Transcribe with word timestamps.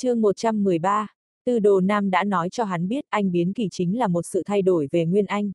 chương 0.00 0.20
113, 0.20 1.06
Tư 1.44 1.58
Đồ 1.58 1.80
Nam 1.80 2.10
đã 2.10 2.24
nói 2.24 2.48
cho 2.50 2.64
hắn 2.64 2.88
biết 2.88 3.04
anh 3.08 3.32
biến 3.32 3.52
kỳ 3.52 3.68
chính 3.70 3.98
là 3.98 4.08
một 4.08 4.22
sự 4.22 4.42
thay 4.46 4.62
đổi 4.62 4.88
về 4.90 5.04
Nguyên 5.04 5.26
Anh. 5.26 5.52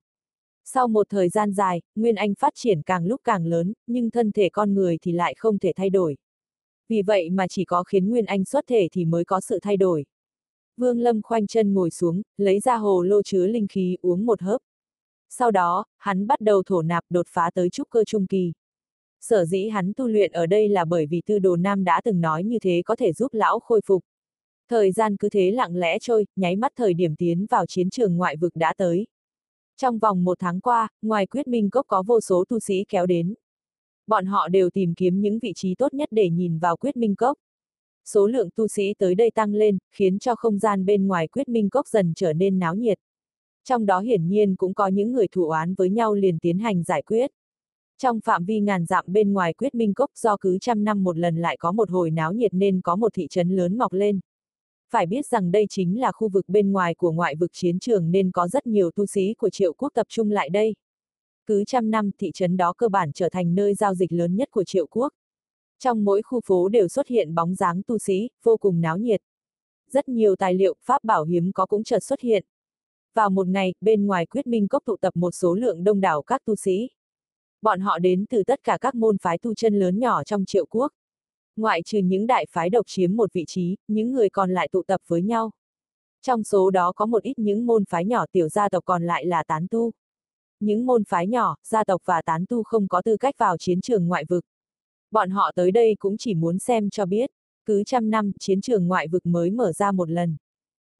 Sau 0.65 0.87
một 0.87 1.09
thời 1.09 1.29
gian 1.29 1.53
dài, 1.53 1.81
Nguyên 1.95 2.15
Anh 2.15 2.35
phát 2.35 2.53
triển 2.55 2.81
càng 2.81 3.05
lúc 3.05 3.21
càng 3.23 3.45
lớn, 3.45 3.73
nhưng 3.87 4.09
thân 4.09 4.31
thể 4.31 4.49
con 4.49 4.73
người 4.73 4.97
thì 5.01 5.11
lại 5.11 5.33
không 5.37 5.59
thể 5.59 5.71
thay 5.75 5.89
đổi. 5.89 6.17
Vì 6.89 7.01
vậy 7.01 7.29
mà 7.29 7.47
chỉ 7.47 7.65
có 7.65 7.83
khiến 7.83 8.09
Nguyên 8.09 8.25
Anh 8.25 8.45
xuất 8.45 8.63
thể 8.67 8.87
thì 8.91 9.05
mới 9.05 9.25
có 9.25 9.41
sự 9.41 9.59
thay 9.61 9.77
đổi. 9.77 10.05
Vương 10.77 10.99
Lâm 10.99 11.21
khoanh 11.21 11.47
chân 11.47 11.73
ngồi 11.73 11.89
xuống, 11.89 12.21
lấy 12.37 12.59
ra 12.59 12.75
hồ 12.75 13.03
lô 13.03 13.21
chứa 13.21 13.47
linh 13.47 13.67
khí 13.67 13.97
uống 14.01 14.25
một 14.25 14.41
hớp. 14.41 14.61
Sau 15.29 15.51
đó, 15.51 15.85
hắn 15.97 16.27
bắt 16.27 16.41
đầu 16.41 16.63
thổ 16.65 16.81
nạp 16.81 17.03
đột 17.09 17.27
phá 17.29 17.51
tới 17.53 17.69
trúc 17.69 17.89
cơ 17.89 18.03
trung 18.03 18.27
kỳ. 18.27 18.53
Sở 19.21 19.45
dĩ 19.45 19.67
hắn 19.67 19.93
tu 19.93 20.07
luyện 20.07 20.31
ở 20.31 20.45
đây 20.45 20.69
là 20.69 20.85
bởi 20.85 21.05
vì 21.05 21.21
tư 21.25 21.39
đồ 21.39 21.55
nam 21.55 21.83
đã 21.83 22.01
từng 22.03 22.21
nói 22.21 22.43
như 22.43 22.59
thế 22.59 22.81
có 22.85 22.95
thể 22.95 23.13
giúp 23.13 23.33
lão 23.33 23.59
khôi 23.59 23.81
phục. 23.85 24.03
Thời 24.69 24.91
gian 24.91 25.17
cứ 25.17 25.29
thế 25.29 25.51
lặng 25.51 25.75
lẽ 25.75 25.99
trôi, 25.99 26.25
nháy 26.35 26.55
mắt 26.55 26.71
thời 26.75 26.93
điểm 26.93 27.15
tiến 27.15 27.45
vào 27.49 27.65
chiến 27.65 27.89
trường 27.89 28.17
ngoại 28.17 28.37
vực 28.37 28.55
đã 28.55 28.73
tới. 28.77 29.07
Trong 29.77 29.99
vòng 29.99 30.23
một 30.23 30.39
tháng 30.39 30.59
qua, 30.59 30.87
ngoài 31.01 31.27
quyết 31.27 31.47
minh 31.47 31.69
cốc 31.69 31.85
có 31.87 32.03
vô 32.07 32.21
số 32.21 32.43
tu 32.49 32.59
sĩ 32.59 32.85
kéo 32.89 33.05
đến. 33.05 33.33
Bọn 34.07 34.25
họ 34.25 34.47
đều 34.47 34.69
tìm 34.69 34.93
kiếm 34.93 35.21
những 35.21 35.39
vị 35.39 35.53
trí 35.55 35.75
tốt 35.75 35.93
nhất 35.93 36.09
để 36.11 36.29
nhìn 36.29 36.59
vào 36.59 36.77
quyết 36.77 36.97
minh 36.97 37.15
cốc. 37.15 37.37
Số 38.05 38.27
lượng 38.27 38.49
tu 38.55 38.67
sĩ 38.67 38.93
tới 38.97 39.15
đây 39.15 39.31
tăng 39.31 39.53
lên, 39.53 39.77
khiến 39.91 40.19
cho 40.19 40.35
không 40.35 40.59
gian 40.59 40.85
bên 40.85 41.07
ngoài 41.07 41.27
quyết 41.27 41.49
minh 41.49 41.69
cốc 41.69 41.87
dần 41.87 42.13
trở 42.15 42.33
nên 42.33 42.59
náo 42.59 42.75
nhiệt. 42.75 42.99
Trong 43.63 43.85
đó 43.85 43.99
hiển 43.99 44.27
nhiên 44.27 44.55
cũng 44.55 44.73
có 44.73 44.87
những 44.87 45.11
người 45.11 45.27
thủ 45.27 45.49
oán 45.49 45.73
với 45.73 45.89
nhau 45.89 46.13
liền 46.13 46.39
tiến 46.39 46.59
hành 46.59 46.83
giải 46.83 47.01
quyết. 47.01 47.31
Trong 47.97 48.19
phạm 48.21 48.45
vi 48.45 48.59
ngàn 48.59 48.85
dặm 48.85 49.05
bên 49.07 49.33
ngoài 49.33 49.53
quyết 49.53 49.75
minh 49.75 49.93
cốc 49.93 50.09
do 50.15 50.37
cứ 50.37 50.57
trăm 50.61 50.83
năm 50.83 51.03
một 51.03 51.17
lần 51.17 51.35
lại 51.35 51.57
có 51.59 51.71
một 51.71 51.89
hồi 51.89 52.11
náo 52.11 52.33
nhiệt 52.33 52.53
nên 52.53 52.81
có 52.81 52.95
một 52.95 53.13
thị 53.13 53.27
trấn 53.29 53.49
lớn 53.49 53.77
mọc 53.77 53.93
lên. 53.93 54.19
Phải 54.93 55.05
biết 55.05 55.25
rằng 55.25 55.51
đây 55.51 55.65
chính 55.69 55.99
là 55.99 56.11
khu 56.11 56.29
vực 56.29 56.49
bên 56.49 56.71
ngoài 56.71 56.95
của 56.95 57.11
ngoại 57.11 57.35
vực 57.35 57.51
chiến 57.53 57.79
trường 57.79 58.11
nên 58.11 58.31
có 58.31 58.47
rất 58.47 58.67
nhiều 58.67 58.91
tu 58.91 59.05
sĩ 59.05 59.33
của 59.33 59.49
triệu 59.49 59.73
quốc 59.73 59.89
tập 59.93 60.07
trung 60.09 60.31
lại 60.31 60.49
đây. 60.49 60.75
Cứ 61.45 61.63
trăm 61.67 61.91
năm 61.91 62.11
thị 62.19 62.31
trấn 62.33 62.57
đó 62.57 62.73
cơ 62.77 62.89
bản 62.89 63.11
trở 63.13 63.29
thành 63.29 63.55
nơi 63.55 63.73
giao 63.73 63.95
dịch 63.95 64.11
lớn 64.11 64.35
nhất 64.35 64.51
của 64.51 64.63
triệu 64.63 64.87
quốc. 64.87 65.13
Trong 65.79 66.03
mỗi 66.03 66.21
khu 66.21 66.41
phố 66.45 66.69
đều 66.69 66.87
xuất 66.87 67.07
hiện 67.07 67.35
bóng 67.35 67.55
dáng 67.55 67.81
tu 67.87 67.97
sĩ, 67.97 68.29
vô 68.43 68.57
cùng 68.57 68.81
náo 68.81 68.97
nhiệt. 68.97 69.21
Rất 69.91 70.09
nhiều 70.09 70.35
tài 70.35 70.53
liệu, 70.53 70.75
pháp 70.81 71.03
bảo 71.03 71.23
hiếm 71.23 71.51
có 71.51 71.65
cũng 71.65 71.83
chợt 71.83 72.03
xuất 72.03 72.19
hiện. 72.19 72.45
Vào 73.13 73.29
một 73.29 73.47
ngày, 73.47 73.73
bên 73.81 74.05
ngoài 74.05 74.25
quyết 74.25 74.47
minh 74.47 74.67
cốc 74.67 74.83
tụ 74.85 74.97
tập 74.97 75.15
một 75.15 75.31
số 75.31 75.53
lượng 75.55 75.83
đông 75.83 76.01
đảo 76.01 76.21
các 76.21 76.41
tu 76.45 76.55
sĩ. 76.55 76.89
Bọn 77.61 77.79
họ 77.79 77.99
đến 77.99 78.25
từ 78.29 78.43
tất 78.43 78.59
cả 78.63 78.77
các 78.81 78.95
môn 78.95 79.17
phái 79.17 79.37
tu 79.37 79.55
chân 79.55 79.79
lớn 79.79 79.99
nhỏ 79.99 80.23
trong 80.23 80.45
triệu 80.45 80.65
quốc. 80.65 80.91
Ngoại 81.55 81.81
trừ 81.85 81.99
những 81.99 82.27
đại 82.27 82.45
phái 82.51 82.69
độc 82.69 82.87
chiếm 82.87 83.15
một 83.15 83.33
vị 83.33 83.43
trí, 83.47 83.75
những 83.87 84.11
người 84.11 84.29
còn 84.29 84.51
lại 84.51 84.67
tụ 84.71 84.83
tập 84.83 85.01
với 85.07 85.21
nhau. 85.21 85.51
Trong 86.21 86.43
số 86.43 86.69
đó 86.69 86.91
có 86.91 87.05
một 87.05 87.23
ít 87.23 87.39
những 87.39 87.65
môn 87.65 87.85
phái 87.85 88.05
nhỏ 88.05 88.25
tiểu 88.31 88.49
gia 88.49 88.69
tộc 88.69 88.83
còn 88.85 89.03
lại 89.03 89.25
là 89.25 89.43
tán 89.43 89.67
tu. 89.71 89.91
Những 90.59 90.85
môn 90.85 91.03
phái 91.03 91.27
nhỏ, 91.27 91.55
gia 91.63 91.83
tộc 91.83 92.01
và 92.05 92.21
tán 92.21 92.45
tu 92.49 92.63
không 92.63 92.87
có 92.87 93.01
tư 93.01 93.17
cách 93.17 93.35
vào 93.37 93.57
chiến 93.57 93.81
trường 93.81 94.07
ngoại 94.07 94.25
vực. 94.29 94.45
Bọn 95.11 95.29
họ 95.29 95.51
tới 95.55 95.71
đây 95.71 95.95
cũng 95.99 96.17
chỉ 96.17 96.35
muốn 96.35 96.59
xem 96.59 96.89
cho 96.89 97.05
biết, 97.05 97.31
cứ 97.65 97.83
trăm 97.83 98.09
năm 98.09 98.31
chiến 98.39 98.61
trường 98.61 98.87
ngoại 98.87 99.07
vực 99.07 99.25
mới 99.25 99.51
mở 99.51 99.71
ra 99.71 99.91
một 99.91 100.09
lần. 100.09 100.37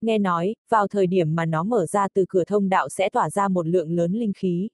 Nghe 0.01 0.17
nói, 0.17 0.55
vào 0.69 0.87
thời 0.87 1.07
điểm 1.07 1.35
mà 1.35 1.45
nó 1.45 1.63
mở 1.63 1.85
ra 1.85 2.07
từ 2.13 2.25
cửa 2.29 2.43
thông 2.43 2.69
đạo 2.69 2.89
sẽ 2.89 3.09
tỏa 3.09 3.29
ra 3.29 3.47
một 3.47 3.67
lượng 3.67 3.91
lớn 3.91 4.13
linh 4.13 4.33
khí. 4.33 4.69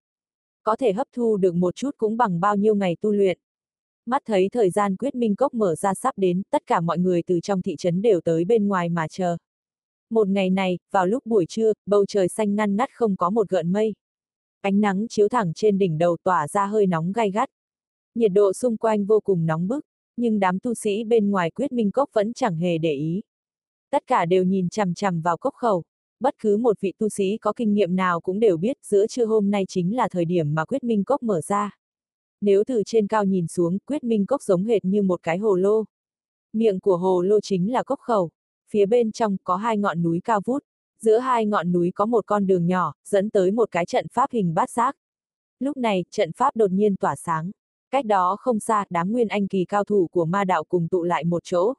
Có 0.63 0.75
thể 0.75 0.93
hấp 0.93 1.07
thu 1.15 1.37
được 1.37 1.55
một 1.55 1.75
chút 1.75 1.91
cũng 1.97 2.17
bằng 2.17 2.39
bao 2.39 2.55
nhiêu 2.55 2.75
ngày 2.75 2.97
tu 3.01 3.11
luyện. 3.11 3.39
Mắt 4.09 4.21
thấy 4.25 4.49
thời 4.51 4.69
gian 4.69 4.95
quyết 4.95 5.15
minh 5.15 5.35
cốc 5.35 5.53
mở 5.53 5.75
ra 5.75 5.93
sắp 5.93 6.13
đến, 6.17 6.41
tất 6.49 6.63
cả 6.67 6.81
mọi 6.81 6.97
người 6.97 7.23
từ 7.27 7.39
trong 7.39 7.61
thị 7.61 7.75
trấn 7.75 8.01
đều 8.01 8.21
tới 8.21 8.45
bên 8.45 8.67
ngoài 8.67 8.89
mà 8.89 9.07
chờ. 9.07 9.37
Một 10.09 10.27
ngày 10.27 10.49
này, 10.49 10.79
vào 10.91 11.05
lúc 11.05 11.25
buổi 11.25 11.45
trưa, 11.45 11.73
bầu 11.85 12.05
trời 12.05 12.27
xanh 12.27 12.55
ngăn 12.55 12.75
nát 12.75 12.89
không 12.93 13.15
có 13.15 13.29
một 13.29 13.49
gợn 13.49 13.71
mây. 13.71 13.93
Ánh 14.61 14.81
nắng 14.81 15.07
chiếu 15.09 15.29
thẳng 15.29 15.53
trên 15.55 15.77
đỉnh 15.77 15.97
đầu 15.97 16.17
tỏa 16.23 16.47
ra 16.47 16.65
hơi 16.65 16.87
nóng 16.87 17.11
gai 17.11 17.31
gắt. 17.31 17.49
Nhiệt 18.15 18.31
độ 18.33 18.53
xung 18.53 18.77
quanh 18.77 19.05
vô 19.05 19.19
cùng 19.19 19.45
nóng 19.45 19.67
bức, 19.67 19.85
nhưng 20.17 20.39
đám 20.39 20.59
tu 20.59 20.73
sĩ 20.73 21.03
bên 21.03 21.31
ngoài 21.31 21.51
quyết 21.51 21.71
minh 21.71 21.91
cốc 21.91 22.09
vẫn 22.13 22.33
chẳng 22.33 22.57
hề 22.57 22.77
để 22.77 22.93
ý. 22.93 23.21
Tất 23.91 24.03
cả 24.07 24.25
đều 24.25 24.43
nhìn 24.43 24.69
chằm 24.69 24.93
chằm 24.93 25.21
vào 25.21 25.37
cốc 25.37 25.53
khẩu. 25.53 25.83
Bất 26.19 26.35
cứ 26.39 26.57
một 26.57 26.81
vị 26.81 26.93
tu 26.97 27.09
sĩ 27.09 27.37
có 27.37 27.53
kinh 27.55 27.73
nghiệm 27.73 27.95
nào 27.95 28.21
cũng 28.21 28.39
đều 28.39 28.57
biết 28.57 28.77
giữa 28.83 29.07
trưa 29.07 29.25
hôm 29.25 29.51
nay 29.51 29.65
chính 29.67 29.95
là 29.95 30.07
thời 30.11 30.25
điểm 30.25 30.55
mà 30.55 30.65
quyết 30.65 30.83
minh 30.83 31.03
cốc 31.03 31.23
mở 31.23 31.41
ra. 31.41 31.79
Nếu 32.41 32.63
từ 32.67 32.83
trên 32.85 33.07
cao 33.07 33.25
nhìn 33.25 33.47
xuống, 33.47 33.77
quyết 33.79 34.03
minh 34.03 34.25
cốc 34.25 34.41
giống 34.41 34.63
hệt 34.63 34.85
như 34.85 35.01
một 35.01 35.19
cái 35.23 35.37
hồ 35.37 35.55
lô. 35.55 35.83
Miệng 36.53 36.79
của 36.79 36.97
hồ 36.97 37.21
lô 37.21 37.39
chính 37.39 37.71
là 37.71 37.83
cốc 37.83 37.99
khẩu. 37.99 38.29
Phía 38.69 38.85
bên 38.85 39.11
trong 39.11 39.37
có 39.43 39.55
hai 39.55 39.77
ngọn 39.77 40.03
núi 40.03 40.19
cao 40.23 40.41
vút. 40.45 40.63
Giữa 41.01 41.17
hai 41.17 41.45
ngọn 41.45 41.71
núi 41.71 41.91
có 41.95 42.05
một 42.05 42.25
con 42.25 42.47
đường 42.47 42.67
nhỏ, 42.67 42.93
dẫn 43.05 43.29
tới 43.29 43.51
một 43.51 43.71
cái 43.71 43.85
trận 43.85 44.07
pháp 44.13 44.31
hình 44.31 44.53
bát 44.53 44.69
giác. 44.69 44.95
Lúc 45.59 45.77
này, 45.77 46.05
trận 46.11 46.31
pháp 46.31 46.55
đột 46.55 46.71
nhiên 46.71 46.95
tỏa 46.95 47.15
sáng. 47.15 47.51
Cách 47.91 48.05
đó 48.05 48.35
không 48.39 48.59
xa, 48.59 48.85
đám 48.89 49.11
nguyên 49.11 49.27
anh 49.27 49.47
kỳ 49.47 49.65
cao 49.65 49.83
thủ 49.83 50.07
của 50.11 50.25
ma 50.25 50.43
đạo 50.43 50.63
cùng 50.63 50.87
tụ 50.87 51.03
lại 51.03 51.23
một 51.23 51.43
chỗ. 51.43 51.73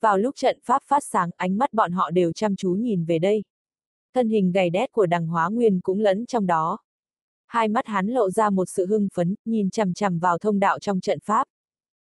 Vào 0.00 0.18
lúc 0.18 0.34
trận 0.36 0.58
pháp 0.62 0.82
phát 0.86 1.04
sáng, 1.04 1.30
ánh 1.36 1.58
mắt 1.58 1.72
bọn 1.72 1.92
họ 1.92 2.10
đều 2.10 2.32
chăm 2.32 2.56
chú 2.56 2.70
nhìn 2.72 3.04
về 3.04 3.18
đây. 3.18 3.44
Thân 4.14 4.28
hình 4.28 4.52
gầy 4.52 4.70
đét 4.70 4.92
của 4.92 5.06
đằng 5.06 5.26
hóa 5.26 5.48
nguyên 5.48 5.80
cũng 5.80 6.00
lẫn 6.00 6.26
trong 6.26 6.46
đó. 6.46 6.78
Hai 7.46 7.68
mắt 7.68 7.86
hắn 7.86 8.06
lộ 8.06 8.30
ra 8.30 8.50
một 8.50 8.68
sự 8.68 8.86
hưng 8.86 9.08
phấn, 9.14 9.34
nhìn 9.44 9.70
chằm 9.70 9.94
chằm 9.94 10.18
vào 10.18 10.38
thông 10.38 10.58
đạo 10.58 10.78
trong 10.78 11.00
trận 11.00 11.18
pháp. 11.20 11.46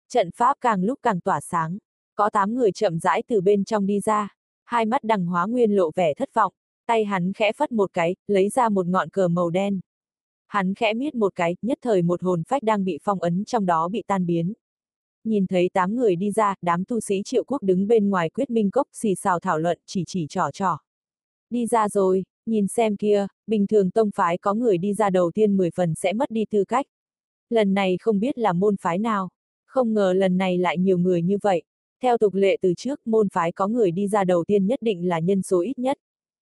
Trận 0.10 0.32
pháp 0.32 0.58
càng 0.62 0.84
lúc 0.84 1.00
càng 1.02 1.20
tỏa 1.20 1.42
sáng. 1.42 1.78
Có 2.16 2.30
tám 2.30 2.56
người 2.56 2.72
chậm 2.72 3.00
rãi 3.00 3.24
từ 3.28 3.42
bên 3.42 3.64
trong 3.64 3.86
đi 3.86 4.00
ra. 4.00 4.36
Hai 4.66 4.86
mắt 4.86 5.04
đằng 5.04 5.26
hóa 5.26 5.46
nguyên 5.46 5.72
lộ 5.76 5.92
vẻ 5.96 6.14
thất 6.14 6.34
vọng. 6.34 6.54
Tay 6.86 7.06
hắn 7.06 7.34
khẽ 7.34 7.52
phất 7.54 7.72
một 7.72 7.94
cái, 7.94 8.16
lấy 8.28 8.50
ra 8.50 8.70
một 8.70 8.88
ngọn 8.88 9.10
cờ 9.10 9.28
màu 9.28 9.50
đen. 9.50 9.80
Hắn 10.48 10.74
khẽ 10.74 10.94
miết 10.94 11.16
một 11.16 11.36
cái, 11.36 11.56
nhất 11.62 11.78
thời 11.82 12.02
một 12.02 12.24
hồn 12.24 12.44
phách 12.48 12.64
đang 12.64 12.84
bị 12.84 13.00
phong 13.04 13.20
ấn 13.20 13.46
trong 13.46 13.66
đó 13.66 13.88
bị 13.88 14.04
tan 14.08 14.26
biến. 14.26 14.54
Nhìn 15.24 15.48
thấy 15.48 15.70
tám 15.74 15.96
người 15.96 16.16
đi 16.16 16.32
ra, 16.32 16.56
đám 16.62 16.86
tu 16.86 17.00
sĩ 17.00 17.22
triệu 17.26 17.44
quốc 17.44 17.64
đứng 17.64 17.88
bên 17.88 18.10
ngoài 18.10 18.30
quyết 18.30 18.50
minh 18.50 18.72
cốc 18.72 18.88
xì 18.94 19.16
xào 19.16 19.40
thảo 19.40 19.60
luận 19.60 19.80
chỉ 19.86 20.04
chỉ 20.08 20.28
trò 20.30 20.52
trò. 20.54 20.80
Đi 21.50 21.68
ra 21.68 21.90
rồi, 21.90 22.24
nhìn 22.46 22.68
xem 22.68 22.98
kia, 22.98 23.28
bình 23.48 23.68
thường 23.68 23.92
tông 23.92 24.12
phái 24.16 24.38
có 24.38 24.54
người 24.54 24.78
đi 24.78 24.94
ra 24.94 25.10
đầu 25.10 25.32
tiên 25.32 25.58
10 25.58 25.70
phần 25.76 25.96
sẽ 25.96 26.14
mất 26.14 26.32
đi 26.32 26.46
tư 26.50 26.64
cách. 26.68 26.86
Lần 27.50 27.74
này 27.74 27.98
không 28.02 28.20
biết 28.20 28.38
là 28.38 28.54
môn 28.54 28.76
phái 28.78 28.98
nào, 28.98 29.30
không 29.66 29.94
ngờ 29.94 30.14
lần 30.14 30.38
này 30.38 30.58
lại 30.58 30.78
nhiều 30.78 30.98
người 30.98 31.22
như 31.22 31.38
vậy. 31.42 31.64
Theo 32.02 32.18
tục 32.18 32.34
lệ 32.34 32.58
từ 32.62 32.74
trước, 32.78 33.08
môn 33.08 33.30
phái 33.30 33.52
có 33.52 33.68
người 33.68 33.92
đi 33.92 34.08
ra 34.08 34.24
đầu 34.24 34.44
tiên 34.48 34.68
nhất 34.68 34.82
định 34.82 35.08
là 35.08 35.20
nhân 35.20 35.42
số 35.42 35.62
ít 35.62 35.80
nhất. 35.80 35.98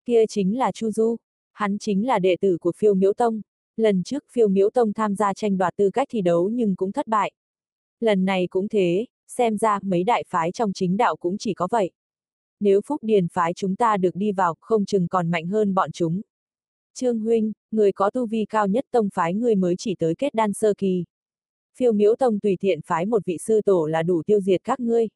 Kia 0.04 0.24
chính 0.28 0.58
là 0.58 0.72
Chu 0.72 0.90
Du, 0.90 1.16
hắn 1.52 1.78
chính 1.78 2.06
là 2.06 2.18
đệ 2.18 2.36
tử 2.40 2.58
của 2.60 2.72
phiêu 2.76 2.94
miễu 2.94 3.12
tông. 3.12 3.40
Lần 3.76 4.02
trước 4.02 4.24
phiêu 4.32 4.48
miễu 4.48 4.70
tông 4.70 4.92
tham 4.92 5.14
gia 5.14 5.34
tranh 5.34 5.58
đoạt 5.58 5.76
tư 5.76 5.90
cách 5.90 6.08
thi 6.10 6.20
đấu 6.20 6.48
nhưng 6.48 6.76
cũng 6.76 6.92
thất 6.92 7.06
bại. 7.06 7.32
Lần 8.00 8.24
này 8.24 8.46
cũng 8.50 8.68
thế, 8.68 9.06
xem 9.28 9.58
ra 9.58 9.78
mấy 9.82 10.04
đại 10.04 10.24
phái 10.28 10.52
trong 10.52 10.72
chính 10.72 10.96
đạo 10.96 11.16
cũng 11.16 11.38
chỉ 11.38 11.54
có 11.54 11.68
vậy. 11.70 11.90
Nếu 12.62 12.80
Phúc 12.86 13.00
Điền 13.04 13.28
phái 13.28 13.52
chúng 13.54 13.76
ta 13.76 13.96
được 13.96 14.14
đi 14.14 14.32
vào, 14.32 14.54
không 14.60 14.84
chừng 14.84 15.08
còn 15.08 15.30
mạnh 15.30 15.46
hơn 15.46 15.74
bọn 15.74 15.92
chúng. 15.92 16.20
Trương 16.94 17.20
Huynh, 17.20 17.52
người 17.70 17.92
có 17.92 18.10
tu 18.10 18.26
vi 18.26 18.44
cao 18.44 18.66
nhất 18.66 18.84
tông 18.90 19.08
phái 19.14 19.34
người 19.34 19.54
mới 19.54 19.74
chỉ 19.78 19.94
tới 19.98 20.14
kết 20.14 20.34
đan 20.34 20.52
sơ 20.52 20.74
kỳ. 20.78 21.04
Phiêu 21.76 21.92
miễu 21.92 22.14
tông 22.16 22.40
tùy 22.40 22.56
tiện 22.60 22.80
phái 22.82 23.06
một 23.06 23.22
vị 23.26 23.38
sư 23.38 23.60
tổ 23.64 23.86
là 23.86 24.02
đủ 24.02 24.22
tiêu 24.26 24.40
diệt 24.40 24.64
các 24.64 24.80
ngươi. 24.80 25.08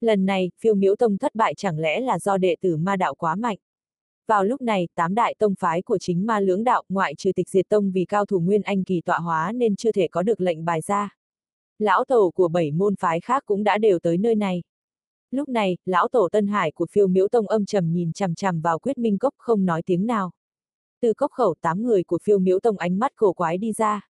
Lần 0.00 0.26
này, 0.26 0.50
phiêu 0.60 0.74
miễu 0.74 0.96
tông 0.96 1.18
thất 1.18 1.34
bại 1.34 1.54
chẳng 1.56 1.78
lẽ 1.78 2.00
là 2.00 2.18
do 2.18 2.36
đệ 2.36 2.56
tử 2.60 2.76
ma 2.76 2.96
đạo 2.96 3.14
quá 3.14 3.34
mạnh. 3.34 3.58
Vào 4.26 4.44
lúc 4.44 4.62
này, 4.62 4.88
tám 4.94 5.14
đại 5.14 5.34
tông 5.38 5.54
phái 5.54 5.82
của 5.82 5.98
chính 5.98 6.26
ma 6.26 6.40
lưỡng 6.40 6.64
đạo 6.64 6.82
ngoại 6.88 7.14
trừ 7.14 7.32
tịch 7.32 7.48
diệt 7.48 7.68
tông 7.68 7.90
vì 7.90 8.04
cao 8.04 8.26
thủ 8.26 8.40
nguyên 8.40 8.62
anh 8.62 8.84
kỳ 8.84 9.00
tọa 9.00 9.18
hóa 9.18 9.52
nên 9.52 9.76
chưa 9.76 9.92
thể 9.92 10.08
có 10.08 10.22
được 10.22 10.40
lệnh 10.40 10.64
bài 10.64 10.80
ra. 10.80 11.16
Lão 11.78 12.04
tổ 12.04 12.30
của 12.34 12.48
bảy 12.48 12.70
môn 12.70 12.96
phái 12.96 13.20
khác 13.20 13.42
cũng 13.46 13.64
đã 13.64 13.78
đều 13.78 13.98
tới 13.98 14.18
nơi 14.18 14.34
này. 14.34 14.62
Lúc 15.34 15.48
này, 15.48 15.76
lão 15.86 16.08
tổ 16.08 16.28
Tân 16.32 16.46
Hải 16.46 16.70
của 16.70 16.86
phiêu 16.90 17.06
miễu 17.06 17.28
tông 17.28 17.48
âm 17.48 17.64
trầm 17.64 17.92
nhìn 17.92 18.12
chằm 18.12 18.34
chằm 18.34 18.60
vào 18.60 18.78
quyết 18.78 18.98
minh 18.98 19.18
cốc 19.18 19.34
không 19.38 19.64
nói 19.64 19.82
tiếng 19.86 20.06
nào. 20.06 20.30
Từ 21.00 21.14
cốc 21.14 21.30
khẩu 21.30 21.54
tám 21.60 21.82
người 21.82 22.04
của 22.04 22.18
phiêu 22.22 22.38
miễu 22.38 22.60
tông 22.60 22.78
ánh 22.78 22.98
mắt 22.98 23.12
cổ 23.16 23.32
quái 23.32 23.58
đi 23.58 23.72
ra. 23.72 24.08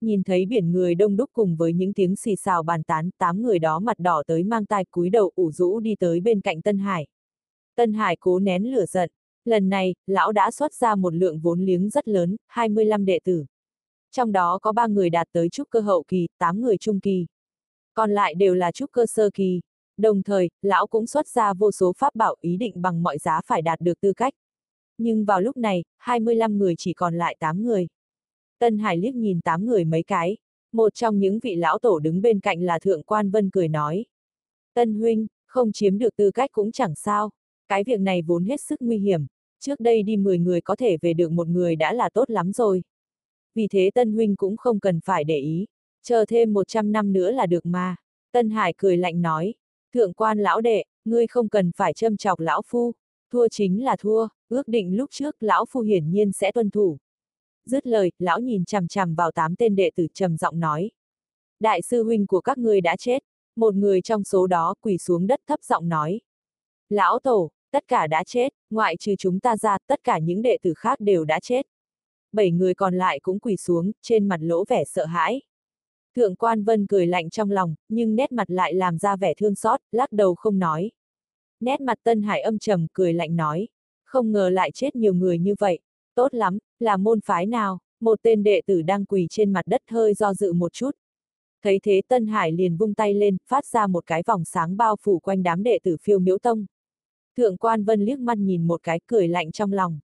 Nhìn 0.00 0.22
thấy 0.22 0.46
biển 0.46 0.72
người 0.72 0.94
đông 0.94 1.16
đúc 1.16 1.30
cùng 1.32 1.56
với 1.56 1.72
những 1.72 1.92
tiếng 1.92 2.16
xì 2.16 2.36
xào 2.36 2.62
bàn 2.62 2.82
tán, 2.82 3.10
tám 3.18 3.42
người 3.42 3.58
đó 3.58 3.78
mặt 3.78 3.98
đỏ 3.98 4.22
tới 4.26 4.44
mang 4.44 4.66
tai 4.66 4.84
cúi 4.84 5.10
đầu 5.10 5.30
ủ 5.34 5.50
rũ 5.50 5.80
đi 5.80 5.94
tới 5.98 6.20
bên 6.20 6.40
cạnh 6.40 6.62
Tân 6.62 6.78
Hải. 6.78 7.06
Tân 7.76 7.92
Hải 7.92 8.16
cố 8.20 8.38
nén 8.38 8.72
lửa 8.72 8.86
giận, 8.86 9.10
Lần 9.44 9.68
này, 9.68 9.94
lão 10.06 10.32
đã 10.32 10.50
xuất 10.50 10.74
ra 10.74 10.94
một 10.94 11.14
lượng 11.14 11.38
vốn 11.38 11.60
liếng 11.60 11.88
rất 11.88 12.08
lớn, 12.08 12.36
25 12.46 13.04
đệ 13.04 13.18
tử. 13.24 13.44
Trong 14.12 14.32
đó 14.32 14.58
có 14.62 14.72
3 14.72 14.86
người 14.86 15.10
đạt 15.10 15.28
tới 15.32 15.48
trúc 15.48 15.70
cơ 15.70 15.80
hậu 15.80 16.04
kỳ, 16.08 16.28
8 16.38 16.60
người 16.60 16.76
trung 16.76 17.00
kỳ. 17.00 17.26
Còn 17.94 18.10
lại 18.10 18.34
đều 18.34 18.54
là 18.54 18.72
trúc 18.72 18.92
cơ 18.92 19.06
sơ 19.06 19.30
kỳ. 19.34 19.60
Đồng 19.96 20.22
thời, 20.22 20.50
lão 20.62 20.86
cũng 20.86 21.06
xuất 21.06 21.28
ra 21.28 21.54
vô 21.54 21.72
số 21.72 21.92
pháp 21.98 22.14
bảo 22.14 22.36
ý 22.40 22.56
định 22.56 22.82
bằng 22.82 23.02
mọi 23.02 23.18
giá 23.18 23.40
phải 23.46 23.62
đạt 23.62 23.80
được 23.80 24.00
tư 24.00 24.12
cách. 24.12 24.34
Nhưng 24.98 25.24
vào 25.24 25.40
lúc 25.40 25.56
này, 25.56 25.84
25 25.96 26.58
người 26.58 26.74
chỉ 26.78 26.92
còn 26.92 27.14
lại 27.14 27.36
8 27.40 27.62
người. 27.62 27.86
Tân 28.58 28.78
Hải 28.78 28.96
liếc 28.96 29.14
nhìn 29.14 29.40
8 29.40 29.66
người 29.66 29.84
mấy 29.84 30.02
cái. 30.02 30.36
Một 30.72 30.94
trong 30.94 31.18
những 31.18 31.38
vị 31.42 31.54
lão 31.54 31.78
tổ 31.78 31.98
đứng 31.98 32.22
bên 32.22 32.40
cạnh 32.40 32.62
là 32.62 32.78
Thượng 32.78 33.02
Quan 33.02 33.30
Vân 33.30 33.50
cười 33.50 33.68
nói. 33.68 34.04
Tân 34.74 34.94
Huynh, 34.94 35.26
Không 35.46 35.72
chiếm 35.72 35.98
được 35.98 36.16
tư 36.16 36.30
cách 36.30 36.50
cũng 36.52 36.72
chẳng 36.72 36.94
sao. 36.94 37.30
Cái 37.68 37.84
việc 37.84 38.00
này 38.00 38.22
vốn 38.22 38.44
hết 38.44 38.60
sức 38.60 38.82
nguy 38.82 38.98
hiểm. 38.98 39.26
Trước 39.60 39.80
đây 39.80 40.02
đi 40.02 40.16
10 40.16 40.38
người 40.38 40.60
có 40.60 40.76
thể 40.76 40.96
về 41.02 41.14
được 41.14 41.32
một 41.32 41.48
người 41.48 41.76
đã 41.76 41.92
là 41.92 42.10
tốt 42.14 42.30
lắm 42.30 42.52
rồi. 42.52 42.82
Vì 43.54 43.68
thế 43.70 43.90
Tân 43.94 44.12
Huynh 44.12 44.36
cũng 44.36 44.56
không 44.56 44.80
cần 44.80 45.00
phải 45.04 45.24
để 45.24 45.38
ý. 45.38 45.66
Chờ 46.02 46.24
thêm 46.28 46.52
100 46.52 46.92
năm 46.92 47.12
nữa 47.12 47.30
là 47.30 47.46
được 47.46 47.66
mà. 47.66 47.96
Tân 48.32 48.50
Hải 48.50 48.74
cười 48.76 48.96
lạnh 48.96 49.22
nói. 49.22 49.54
Thượng 49.94 50.12
quan 50.12 50.38
lão 50.38 50.60
đệ, 50.60 50.84
ngươi 51.04 51.26
không 51.26 51.48
cần 51.48 51.70
phải 51.76 51.92
châm 51.92 52.16
chọc 52.16 52.40
lão 52.40 52.62
phu. 52.66 52.92
Thua 53.32 53.48
chính 53.48 53.84
là 53.84 53.96
thua, 53.96 54.28
ước 54.48 54.68
định 54.68 54.96
lúc 54.96 55.10
trước 55.12 55.42
lão 55.42 55.64
phu 55.70 55.80
hiển 55.80 56.10
nhiên 56.10 56.32
sẽ 56.32 56.52
tuân 56.52 56.70
thủ. 56.70 56.98
Dứt 57.66 57.86
lời, 57.86 58.12
lão 58.18 58.40
nhìn 58.40 58.64
chằm 58.64 58.88
chằm 58.88 59.14
vào 59.14 59.30
tám 59.30 59.56
tên 59.56 59.76
đệ 59.76 59.90
tử 59.96 60.06
trầm 60.14 60.36
giọng 60.36 60.60
nói. 60.60 60.90
Đại 61.60 61.82
sư 61.82 62.02
huynh 62.04 62.26
của 62.26 62.40
các 62.40 62.58
ngươi 62.58 62.80
đã 62.80 62.96
chết, 62.96 63.24
một 63.56 63.74
người 63.74 64.02
trong 64.02 64.24
số 64.24 64.46
đó 64.46 64.74
quỳ 64.80 64.98
xuống 64.98 65.26
đất 65.26 65.40
thấp 65.46 65.62
giọng 65.62 65.88
nói. 65.88 66.20
Lão 66.88 67.18
tổ, 67.18 67.50
tất 67.70 67.84
cả 67.88 68.06
đã 68.06 68.24
chết, 68.26 68.54
ngoại 68.70 68.96
trừ 68.96 69.14
chúng 69.18 69.40
ta 69.40 69.56
ra, 69.56 69.78
tất 69.86 70.00
cả 70.04 70.18
những 70.18 70.42
đệ 70.42 70.58
tử 70.62 70.74
khác 70.76 71.00
đều 71.00 71.24
đã 71.24 71.40
chết. 71.40 71.66
Bảy 72.32 72.50
người 72.50 72.74
còn 72.74 72.94
lại 72.94 73.20
cũng 73.20 73.40
quỳ 73.40 73.56
xuống, 73.56 73.92
trên 74.02 74.28
mặt 74.28 74.38
lỗ 74.40 74.64
vẻ 74.68 74.84
sợ 74.84 75.04
hãi. 75.04 75.40
Thượng 76.16 76.36
quan 76.36 76.64
vân 76.64 76.86
cười 76.86 77.06
lạnh 77.06 77.30
trong 77.30 77.50
lòng, 77.50 77.74
nhưng 77.88 78.16
nét 78.16 78.32
mặt 78.32 78.50
lại 78.50 78.74
làm 78.74 78.98
ra 78.98 79.16
vẻ 79.16 79.34
thương 79.34 79.54
xót, 79.54 79.80
lắc 79.92 80.12
đầu 80.12 80.34
không 80.34 80.58
nói. 80.58 80.90
Nét 81.60 81.80
mặt 81.80 81.98
Tân 82.02 82.22
Hải 82.22 82.40
âm 82.40 82.58
trầm, 82.58 82.86
cười 82.92 83.12
lạnh 83.12 83.36
nói. 83.36 83.68
Không 84.04 84.32
ngờ 84.32 84.48
lại 84.48 84.70
chết 84.74 84.96
nhiều 84.96 85.14
người 85.14 85.38
như 85.38 85.54
vậy. 85.58 85.78
Tốt 86.14 86.34
lắm, 86.34 86.58
là 86.80 86.96
môn 86.96 87.20
phái 87.20 87.46
nào? 87.46 87.78
Một 88.00 88.18
tên 88.22 88.42
đệ 88.42 88.60
tử 88.66 88.82
đang 88.82 89.04
quỳ 89.04 89.26
trên 89.30 89.52
mặt 89.52 89.66
đất 89.66 89.82
hơi 89.90 90.14
do 90.14 90.34
dự 90.34 90.52
một 90.52 90.72
chút. 90.72 90.90
Thấy 91.62 91.80
thế 91.82 92.02
Tân 92.08 92.26
Hải 92.26 92.52
liền 92.52 92.76
vung 92.76 92.94
tay 92.94 93.14
lên, 93.14 93.36
phát 93.48 93.66
ra 93.66 93.86
một 93.86 94.06
cái 94.06 94.22
vòng 94.26 94.44
sáng 94.44 94.76
bao 94.76 94.96
phủ 95.00 95.18
quanh 95.18 95.42
đám 95.42 95.62
đệ 95.62 95.78
tử 95.82 95.96
phiêu 96.02 96.18
miễu 96.18 96.38
tông. 96.38 96.66
Thượng 97.36 97.56
quan 97.56 97.84
vân 97.84 98.04
liếc 98.04 98.18
mắt 98.18 98.38
nhìn 98.38 98.66
một 98.66 98.82
cái 98.82 99.00
cười 99.06 99.28
lạnh 99.28 99.52
trong 99.52 99.72
lòng. 99.72 100.00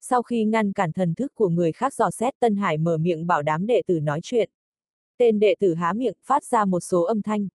Sau 0.00 0.22
khi 0.22 0.44
ngăn 0.44 0.72
cản 0.72 0.92
thần 0.92 1.14
thức 1.14 1.34
của 1.34 1.48
người 1.48 1.72
khác 1.72 1.94
dò 1.94 2.10
xét 2.10 2.34
Tân 2.40 2.56
Hải 2.56 2.78
mở 2.78 2.98
miệng 2.98 3.26
bảo 3.26 3.42
đám 3.42 3.66
đệ 3.66 3.82
tử 3.86 4.00
nói 4.00 4.20
chuyện. 4.22 4.50
Tên 5.18 5.38
đệ 5.38 5.54
tử 5.60 5.74
há 5.74 5.92
miệng, 5.92 6.14
phát 6.24 6.44
ra 6.44 6.64
một 6.64 6.80
số 6.80 7.02
âm 7.02 7.22
thanh. 7.22 7.48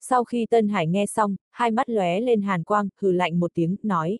Sau 0.00 0.24
khi 0.24 0.46
Tân 0.50 0.68
Hải 0.68 0.86
nghe 0.86 1.06
xong, 1.06 1.36
hai 1.50 1.70
mắt 1.70 1.88
lóe 1.88 2.20
lên 2.20 2.42
hàn 2.42 2.64
quang, 2.64 2.88
hừ 3.00 3.12
lạnh 3.12 3.40
một 3.40 3.50
tiếng, 3.54 3.76
nói. 3.82 4.18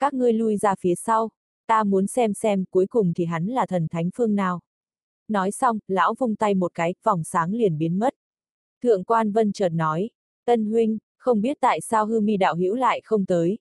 Các 0.00 0.14
ngươi 0.14 0.32
lui 0.32 0.56
ra 0.56 0.74
phía 0.80 0.94
sau, 0.94 1.30
ta 1.66 1.84
muốn 1.84 2.06
xem 2.06 2.34
xem 2.34 2.64
cuối 2.70 2.86
cùng 2.86 3.12
thì 3.14 3.24
hắn 3.24 3.46
là 3.46 3.66
thần 3.66 3.88
thánh 3.88 4.10
phương 4.14 4.34
nào. 4.34 4.60
Nói 5.28 5.50
xong, 5.50 5.78
lão 5.88 6.14
vung 6.18 6.36
tay 6.36 6.54
một 6.54 6.74
cái, 6.74 6.94
vòng 7.02 7.24
sáng 7.24 7.54
liền 7.54 7.78
biến 7.78 7.98
mất. 7.98 8.14
Thượng 8.82 9.04
quan 9.04 9.32
vân 9.32 9.52
chợt 9.52 9.68
nói, 9.68 10.10
Tân 10.44 10.70
huynh, 10.70 10.98
không 11.16 11.40
biết 11.40 11.56
tại 11.60 11.80
sao 11.80 12.06
hư 12.06 12.20
mi 12.20 12.36
đạo 12.36 12.54
hữu 12.54 12.74
lại 12.74 13.00
không 13.04 13.26
tới, 13.26 13.58